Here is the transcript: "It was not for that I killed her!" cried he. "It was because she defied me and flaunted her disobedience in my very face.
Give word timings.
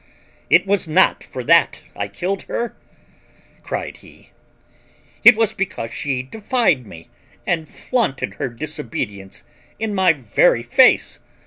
"It 0.49 0.65
was 0.65 0.87
not 0.87 1.23
for 1.23 1.43
that 1.43 1.83
I 1.95 2.07
killed 2.07 2.41
her!" 2.49 2.75
cried 3.61 3.97
he. 3.97 4.31
"It 5.23 5.35
was 5.37 5.53
because 5.53 5.93
she 5.93 6.23
defied 6.23 6.87
me 6.87 7.11
and 7.45 7.69
flaunted 7.69 8.33
her 8.41 8.49
disobedience 8.49 9.43
in 9.77 9.93
my 9.93 10.13
very 10.13 10.63
face. 10.63 11.19